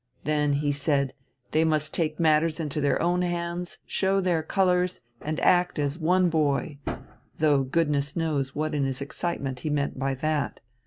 [0.23, 1.13] Then, he said,
[1.51, 6.27] they must take matters into their own hands, show their colours, and act as one
[6.27, 6.79] boy
[7.37, 10.59] though goodness knows what in his excitement he meant by that.